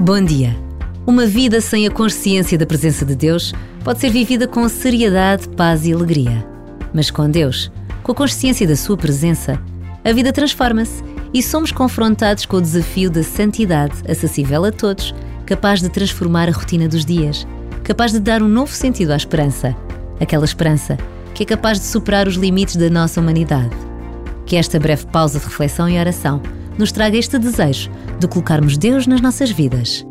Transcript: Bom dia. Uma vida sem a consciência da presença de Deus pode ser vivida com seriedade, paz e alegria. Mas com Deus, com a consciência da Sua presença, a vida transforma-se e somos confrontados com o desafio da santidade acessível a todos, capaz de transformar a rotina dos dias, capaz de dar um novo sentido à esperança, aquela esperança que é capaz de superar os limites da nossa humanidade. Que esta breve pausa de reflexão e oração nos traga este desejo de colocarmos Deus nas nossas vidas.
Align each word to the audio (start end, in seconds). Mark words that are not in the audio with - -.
Bom 0.00 0.24
dia. 0.24 0.56
Uma 1.06 1.26
vida 1.26 1.60
sem 1.60 1.86
a 1.86 1.90
consciência 1.90 2.56
da 2.56 2.66
presença 2.66 3.04
de 3.04 3.14
Deus 3.14 3.52
pode 3.84 4.00
ser 4.00 4.10
vivida 4.10 4.48
com 4.48 4.66
seriedade, 4.68 5.48
paz 5.50 5.86
e 5.86 5.92
alegria. 5.92 6.44
Mas 6.94 7.10
com 7.10 7.30
Deus, 7.30 7.70
com 8.02 8.12
a 8.12 8.14
consciência 8.14 8.66
da 8.66 8.74
Sua 8.74 8.96
presença, 8.96 9.60
a 10.02 10.12
vida 10.12 10.32
transforma-se 10.32 11.04
e 11.32 11.42
somos 11.42 11.70
confrontados 11.70 12.46
com 12.46 12.56
o 12.56 12.60
desafio 12.60 13.10
da 13.10 13.22
santidade 13.22 13.94
acessível 14.08 14.64
a 14.64 14.72
todos, 14.72 15.14
capaz 15.46 15.80
de 15.80 15.88
transformar 15.88 16.48
a 16.48 16.52
rotina 16.52 16.88
dos 16.88 17.04
dias, 17.04 17.46
capaz 17.84 18.12
de 18.12 18.18
dar 18.18 18.42
um 18.42 18.48
novo 18.48 18.72
sentido 18.72 19.12
à 19.12 19.16
esperança, 19.16 19.76
aquela 20.18 20.44
esperança 20.44 20.96
que 21.34 21.42
é 21.42 21.46
capaz 21.46 21.78
de 21.78 21.86
superar 21.86 22.26
os 22.26 22.34
limites 22.34 22.76
da 22.76 22.90
nossa 22.90 23.20
humanidade. 23.20 23.76
Que 24.46 24.56
esta 24.56 24.80
breve 24.80 25.06
pausa 25.06 25.38
de 25.38 25.44
reflexão 25.44 25.88
e 25.88 25.98
oração 25.98 26.42
nos 26.78 26.92
traga 26.92 27.18
este 27.18 27.38
desejo 27.38 27.90
de 28.20 28.28
colocarmos 28.28 28.78
Deus 28.78 29.06
nas 29.06 29.20
nossas 29.20 29.50
vidas. 29.50 30.04